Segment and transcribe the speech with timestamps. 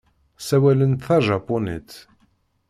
[0.39, 1.89] Ssawalent tajapunit.